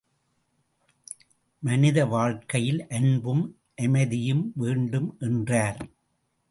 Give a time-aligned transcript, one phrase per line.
[1.63, 3.43] மனித வாழ்க்கையில் அன்பும்
[3.75, 5.79] அமைதியும் வேண்டும் என்றார்.